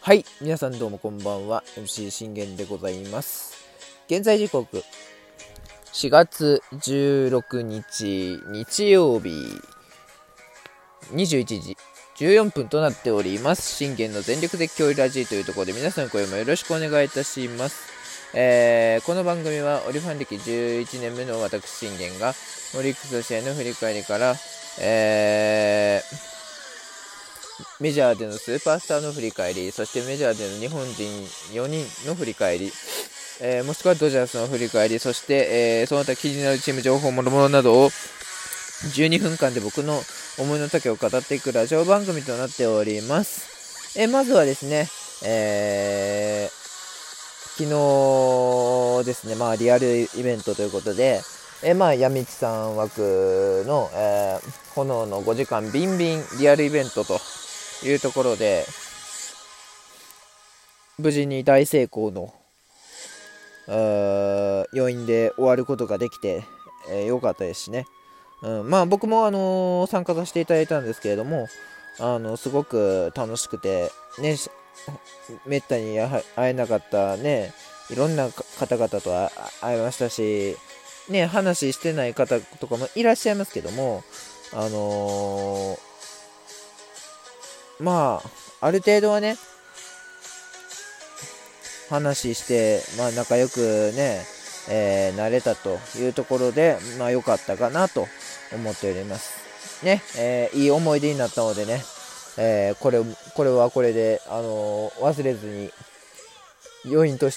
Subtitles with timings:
[0.00, 1.62] はい、皆さんどうもこんばんは。
[1.76, 3.54] MC 信玄でございます。
[4.08, 4.82] 現在時刻、
[5.92, 9.30] 4月16日日曜日、
[11.12, 11.76] 21時
[12.16, 13.76] 14分となっております。
[13.76, 17.92] 信玄の全力絶叫ラジーというところで皆さんの声もよろしくお願いいたします。
[18.34, 22.34] えーこの番組はオリファン歴11年目の私信玄が
[22.76, 24.34] オリックス試合の振り返りから、
[24.80, 26.33] えー
[27.80, 31.02] メジャーでのスーパースターの振り返り、そしてメジャーでの日本人
[31.52, 32.72] 4人の振り返り、
[33.40, 37.90] えーもしくはドジャースの振り返り、そして、えーその他気になるチーム情報もろもろなどを
[38.94, 40.00] 12分間で僕の
[40.38, 43.98] 思いの丈を語っていくラジオ番組となっております。
[43.98, 44.88] えーまずはですね、
[45.24, 46.64] えー
[47.56, 51.20] 昨日ですね、まあリアルイベントということで、
[51.62, 57.20] えまあ、闇地さん枠の、えー炎の5時間ビンビンリアルイベントと
[57.82, 58.64] いうところで、
[60.98, 62.32] 無事に大成功の、
[63.68, 66.44] えー要因で終わることができて、
[66.90, 67.86] えーよかったですしね。
[68.42, 71.48] うん、まあ僕も、あのー参加させていただいたんですけれども、
[71.98, 74.36] あのすごく楽しくて、ね、
[75.46, 77.52] めったに会えなかったね、
[77.90, 80.56] いろんな方々と会いましたし、
[81.08, 84.02] ね、話してない方とかもいらっしゃいますけども、
[84.52, 85.93] あのー
[87.80, 88.22] ま
[88.60, 89.36] あ、ある程度はね、
[91.90, 94.24] 話して、まあ、仲良くね、
[94.68, 98.06] えーなれたというところで、まあ、良かったかなと
[98.54, 99.84] 思っております。
[99.84, 101.82] ね、えーいい思い出になったのでね、
[102.38, 103.00] えーこれ、
[103.34, 105.70] これはこれで、あの忘れずに、
[106.86, 107.36] 余韻とし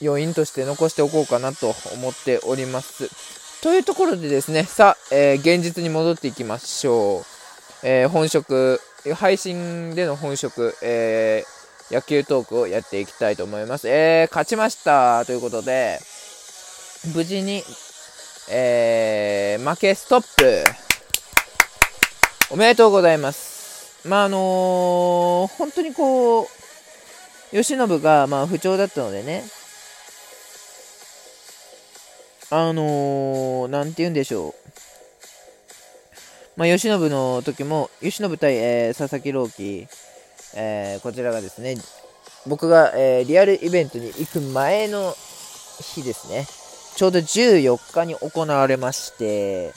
[0.00, 3.08] て、余韻として残しておこうかなと思っております。
[3.62, 7.24] というところでですね、さあ、え現実に戻っていきましょう。
[7.82, 8.80] え本職、
[9.14, 11.56] 配信での本職、えー
[11.88, 13.88] 野球トークをやっていきたいと思います。
[13.88, 16.00] えー勝ちましたということで、
[17.14, 17.62] 無事に、
[18.50, 20.64] えー負けストップ
[22.50, 24.06] おめでとうございます。
[24.08, 26.46] まあ、あのー本当にこう、
[27.52, 29.44] 慶喜が、まあ、不調だったのでね、
[32.50, 34.65] あのー、なんて言うんでしょう。
[36.56, 39.86] まあ、慶喜の時も、慶喜対、えー佐々木朗希、
[40.54, 41.76] えーこちらがですね、
[42.46, 45.14] 僕が、えーリアルイベントに行く前の
[45.80, 46.46] 日ですね、
[46.96, 49.74] ちょうど14日に行われまして、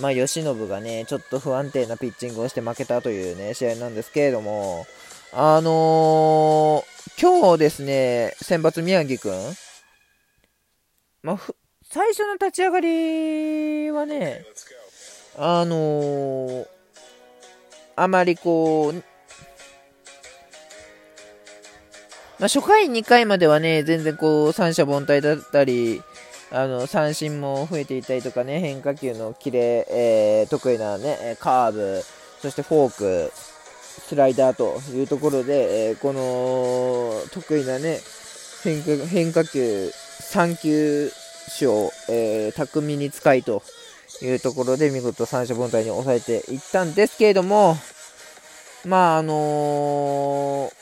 [0.00, 4.86] まあ、慶喜がね、ちょっと不安定なピッチングをして負けたというね、試合なんですけれども、
[5.32, 9.32] あのー今日ですね、先発宮城くん、
[11.22, 11.56] まあ、ふ
[11.90, 14.44] 最初の立ち上がりはね、
[15.38, 16.66] あのー
[17.96, 18.94] あまりこう、
[22.38, 26.00] まあ、初回2回まではね、全然こう、三者凡退だったり、
[26.52, 32.02] あの、三振も増えていたりとかね、変化球のキレ、えー得意なね、カーブ、
[32.40, 37.98] そしてフォーク、スライダーというところで、えーこの得意なね、
[38.62, 41.10] 変化変化球3球
[41.58, 43.64] 種を、えー巧みに使いと
[44.22, 47.76] いうところで見事三者凡退に抑えていったんですけれども、
[48.84, 50.78] まああのー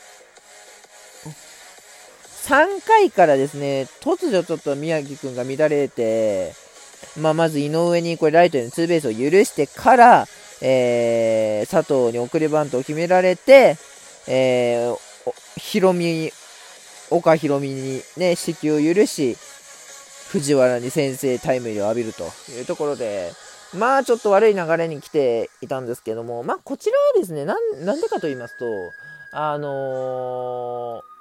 [2.47, 6.53] 3回からですね、突如ちょっと宮城くんが乱れて、
[7.19, 10.27] まあ、まず井上にこれライトへのツーベースを許してから、
[10.61, 13.75] えー佐藤に送りバントを決められて、
[14.27, 14.97] えー
[15.57, 16.31] ひろみ、
[17.09, 19.35] 岡ひろみにね、死球を許し、
[20.29, 23.31] 藤原に先制タイムリーを浴びるというところで、
[23.73, 28.65] まあちょっと悪い流れに来ていたんですけども、まあこちらはですね、なんなんでかと言いますと、
[29.31, 31.17] あのー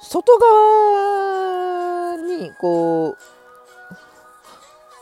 [0.00, 3.16] 外側にこ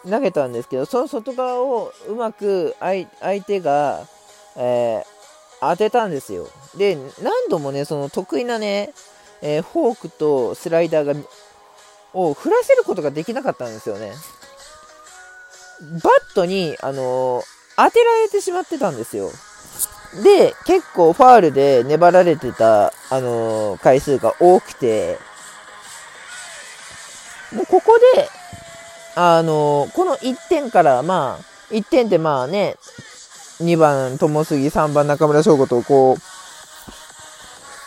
[0.05, 4.07] う投げたんですけどその外側をうまく相相手が、
[4.57, 5.17] えー
[5.59, 6.49] 当てたんですよ。
[6.77, 8.93] で何度もねその得意なね、
[9.43, 11.15] えーフォークとスライダーが
[12.15, 14.13] を振らせることができなかったんですよね。
[16.03, 17.45] バットに、あのー
[17.79, 19.31] 当てられてしまってたんですよ。
[20.25, 25.19] で、結構ファールで粘られてた、あのー回数が多くて、
[27.53, 28.29] もうここで、
[29.15, 32.77] あのーこの1点から、まあ、1点ってまあね、
[33.61, 36.36] 2番友杉、3番中村翔吾とこう、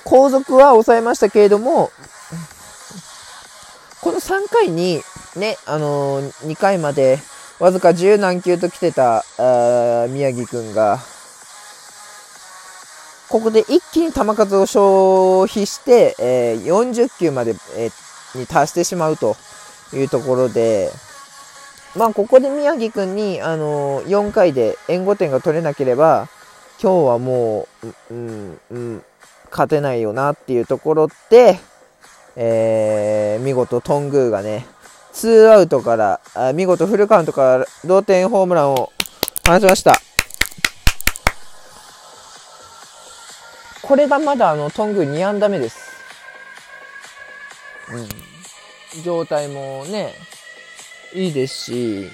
[0.06, 1.92] 後続は抑えましたけれども、
[4.02, 5.02] この3回に、
[5.36, 7.20] ね、あのー2回まで
[7.60, 9.26] わずか10何球と来てた
[10.10, 11.00] 宮城くんが、
[13.30, 19.36] ここで一気に球数を消費して、えー、40球まで、えー、に達してしまうと
[19.94, 20.90] いうところで、
[21.96, 26.28] まあ、ここで宮城君に、あのー、4回で援護点が取れなければ、
[26.82, 29.04] 今日はもう、うん、うん、
[29.52, 31.60] 勝てないよなっていうところで、
[32.36, 34.66] えー、見事、トングーがね、
[35.12, 38.92] ツーアウトからあ見事フルカウントから同点ホームランを
[39.46, 39.96] 放ちました。
[43.82, 45.90] これがまだあのトング2安打目です。
[47.92, 49.02] うん。
[49.04, 50.14] 状態もね、
[51.14, 52.10] いいですし、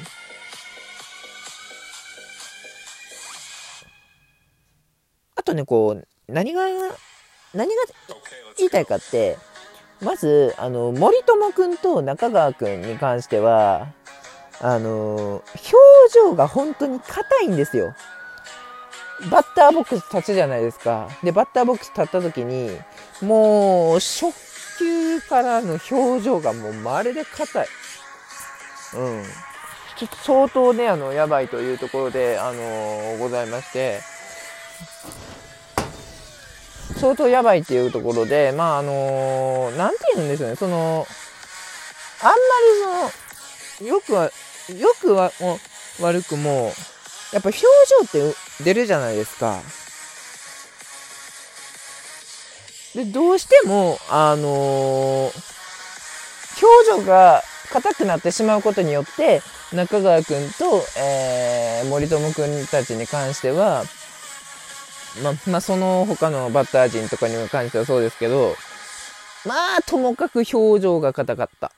[5.35, 6.63] あとね、こう、何が、
[7.55, 7.81] 何が
[8.57, 9.37] 言いたいかって、
[10.01, 13.87] まず、あの、森友くんと中川くんに関しては、
[14.61, 15.43] あの、表
[16.13, 17.95] 情が本当に硬いんですよ。
[19.31, 21.09] バッターボックス立つじゃないですか。
[21.23, 22.77] で、バッターボックス立った時に、
[23.21, 24.25] もう、初
[24.77, 27.67] 球からの表情がもうまるで硬い。
[28.95, 29.23] うん。
[29.97, 34.01] ちょっと相当ね、あの、やばいというところで、あの、ございまして、
[37.05, 41.05] 相当やばいっていうところで、まあ、あのー、なんて言うんでしょうね、その、
[42.23, 43.11] あんまり
[43.77, 44.31] その、よくは、よ
[44.99, 45.59] くは、も
[46.01, 46.71] 悪くも、
[47.31, 49.59] やっぱ表情って出るじゃないですか。
[52.95, 55.31] で、どうしても、あのー、
[56.89, 63.83] 表情が硬くなってしまうことによって、中川くんと、えー、森友くんたちに関しては、
[65.23, 68.55] ま、まあ、その他のバッター陣とかに関してはそうですけど、
[69.45, 71.71] まあ、ともかく表情が硬かった。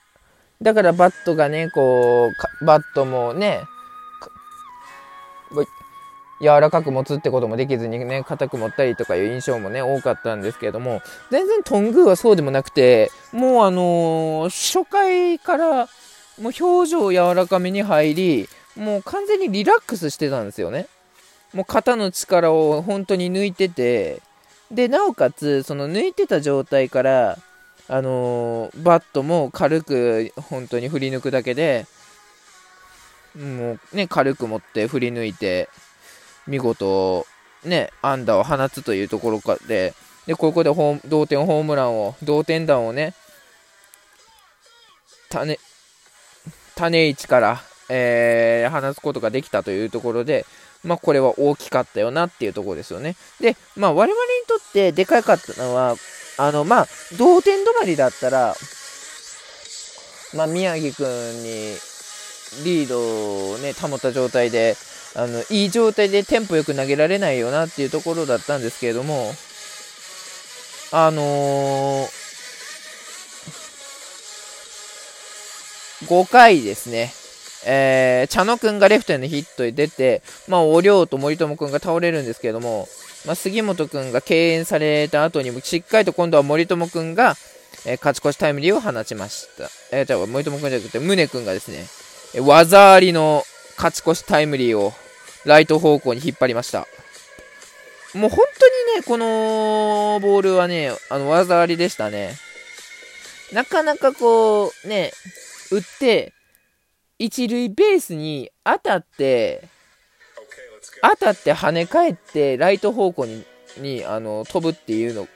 [0.61, 2.31] だからバットがね、こ
[2.61, 3.61] う、バットもね、
[6.39, 11.01] 柔らかく持つってこともできずにね、硬く持ったりとかいう印象もね、多かったんですけれども、
[11.31, 15.89] 全然トングはそうでもなくて、もうあのー、初回から
[16.39, 20.87] もう表情柔らかめに入り、もう完全にリラックスしてたんですよね。
[21.53, 24.21] もう肩の力を本当に抜いてて、
[24.71, 27.37] で、なおかつ、その抜いてた状態から、
[27.87, 31.85] あのー、バットも軽く本当に振り抜くだけで、
[33.35, 35.69] もうね、軽く持って振り抜いて、
[36.47, 37.25] 見事、
[37.63, 39.93] ね、安打を放つというところかで、
[40.25, 40.71] で、ここで
[41.05, 43.13] 同点ホームランを、同点弾をね、
[45.29, 45.57] 種、
[46.75, 50.45] 種市から、えー、放つことができたというところで、
[50.87, 53.17] まあ、これは大きかったよなっていうところですよね。
[53.41, 54.17] で、まあ、我々に
[54.47, 55.97] とってでかかったのは、
[56.37, 56.87] あの、まあ、
[57.17, 58.55] 同点止まりだったら、
[60.33, 61.75] まあ、宮城くんに
[62.63, 64.77] リードをね、保った状態で、
[65.15, 69.33] あの、いい状態でテンポよく投げられないよなっていうところだったんですけれども、
[70.93, 72.07] あのー、
[76.07, 77.11] 5回ですね。
[77.65, 82.87] えー、茶野くんがレフトへのヒットで出て、まあ、おりょうと森友くんが倒れるんですけれども、
[83.25, 87.35] まあ、杉本くんが敬遠された後にも、しっかりと今度は森友くんが、
[87.85, 89.69] えー、勝ち越しタイムリーを放ちました。
[89.91, 91.85] えー、じゃあ、森友くんじゃなくて、宗くんがですね、
[92.35, 93.43] え技ありの
[93.77, 94.93] 勝ち越しタイムリーを
[95.45, 96.87] ライト方向に引っ張りました。
[98.13, 102.35] もう本当にね、このボールはね、あの、技ありでしたね。
[103.53, 105.11] なかなかこう、ね、
[105.71, 106.33] 打って、
[107.19, 109.67] 一塁ベースに当たって、
[111.01, 113.43] 当たって跳ね返って、ライト方向に、
[113.77, 115.27] に、あの、飛ぶっていうの、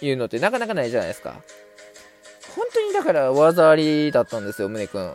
[0.00, 1.40] いうのってなかなかないじゃないですか。
[2.56, 5.12] 本当にだから技ありだったんですよ、宗君。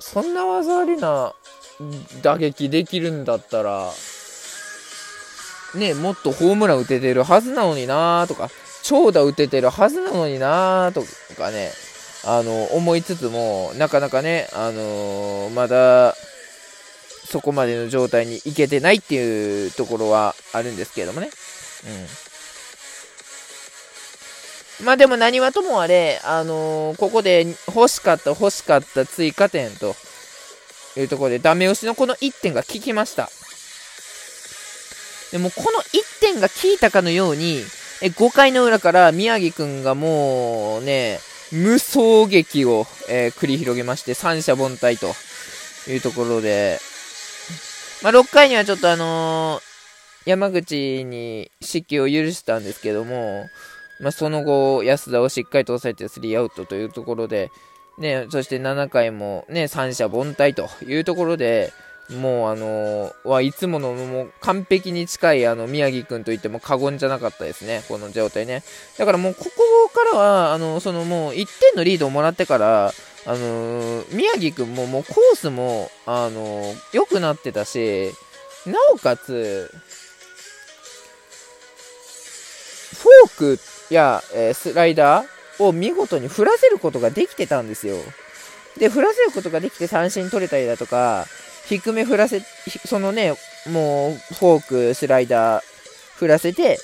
[0.00, 1.34] そんな技ありな
[2.22, 3.90] 打撃できるんだったら、
[5.74, 8.50] ね、もっとホームラン打ててるはずなのになーとか、
[8.82, 11.02] 長打打ててるはずなのになーと
[11.36, 11.70] かね、
[12.24, 16.14] あの、思いつつも、なかなかね、あのー、まだ、
[17.30, 21.30] そこまでの状態にいけてないっていうところはあるんですけれどもね。
[24.80, 24.84] うん。
[24.84, 29.94] まあでも何はともあれ、あのー、ここで欲しかった欲しかった追加点と
[30.96, 33.30] いうところで、ダメ押しのこの1点が効きました。
[35.30, 37.62] でもこの1点が効いたかのように、
[38.02, 41.20] え5回の裏から宮城くんがもうね、
[41.52, 45.14] 無双劇を、えー、繰り広げまして、三者凡退と
[45.90, 46.78] いうところで、
[48.02, 53.46] まあ、6回にはちょっとあのー、山口に失球を許したんですけども、
[54.00, 57.50] まあ、その後、安田をしっかりと抑えてスリーアウトというところで、
[57.98, 61.72] ね、そして7回もね、三者凡退というところで、
[62.10, 68.62] もうあのー、はいつものもう完璧に近いあの宮城くんといっても過言じゃなかったですね、この状態ね。
[68.98, 69.50] だからもうここ
[69.92, 72.92] からは、あのそのもう1点のリードをもらってから、
[73.26, 78.12] あのー、宮城くんももうコースも、あのー、良くなってたし、
[78.66, 79.70] なおかつ、
[82.94, 87.96] フォークや、えー、スライダーを見事に振らせることができてたんですよ。
[88.78, 91.26] で、振らせることができて三振取れたりだとか、
[91.78, 92.42] 低め振らせ、
[92.84, 93.34] そのね、
[93.70, 95.62] もう、フォーク、スライダー、
[96.16, 96.80] 振らせて、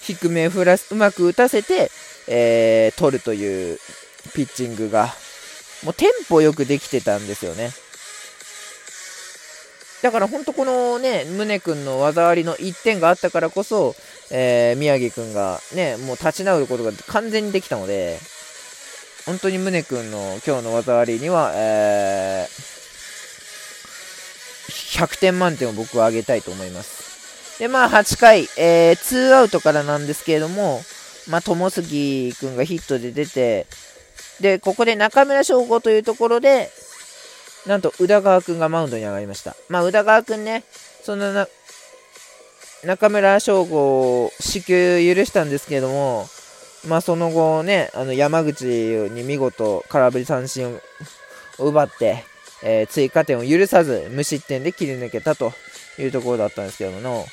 [0.00, 1.90] 低め振らうまく打たせて、
[2.26, 3.78] えー、取るという
[4.34, 5.14] ピッチングが、
[5.84, 7.70] もうテンポよくできてたんですよね。
[10.02, 13.94] だから本当このね、宗君の技ありの1点があったからこそ、
[14.30, 18.18] えー、宮城君がね、もう立ち直ることが完全にできたので、
[19.24, 22.83] 本当に宗君の今日の技ありには、えー、
[24.94, 27.58] 100点満点を僕はあげたいと思います。
[27.58, 30.80] で、まあ8回、えー、2アウトからなんですけれども、
[31.28, 33.66] まあ、友杉君がヒットで出て、
[34.40, 36.70] で、ここで中村翔吾というところで、
[37.66, 39.56] なんと宇田川君がマウンドに上がりました。
[39.68, 40.64] まあ、宇田川君ね、
[41.02, 41.48] そのな、
[42.84, 46.28] 中村翔吾を死球許したんですけれども、
[46.86, 50.78] まあ、その後ね、あの山口に見事空振り三振
[51.58, 52.24] を奪って、
[52.64, 55.52] えー、追加点を許さず無失点で切り抜けたと
[55.98, 57.26] いうところだったんですけども、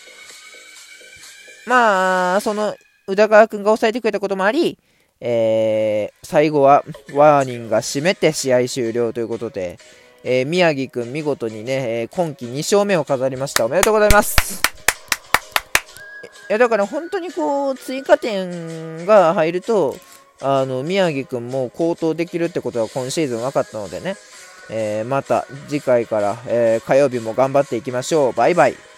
[1.65, 2.75] まあ、その
[3.07, 4.77] 宇田川君が抑えてくれたこともあり、
[5.21, 6.83] えー、最後は
[7.13, 9.79] ワーニンが締めて試合終了ということで、
[10.23, 13.65] えー、宮城君見事にね、え今季2勝目を飾りました。
[13.65, 14.61] おめでとうございます。
[16.49, 19.95] いや、だから本当にこう、追加点が入ると、
[20.41, 24.15] あの、宮城くんも高騰できるってことは今シーズン分かったのでね、
[24.69, 28.33] えー、また次回から、えー、火曜日も頑張っていきましょう。
[28.33, 28.91] バイバイ。